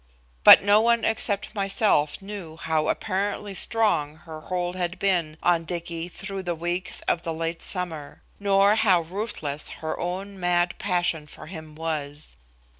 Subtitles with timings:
[0.43, 6.07] But no one except myself knew how apparently strong her hold had been on Dicky
[6.09, 11.45] through the weeks of the late summer, nor how ruthless her own mad passion for
[11.45, 12.35] him was.